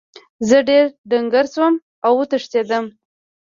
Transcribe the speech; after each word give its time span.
زه 0.47 0.57
ډیر 0.69 0.85
ډنګر 1.09 1.45
شوم 1.53 1.73
او 2.05 2.11
وتښتیدم. 2.19 2.85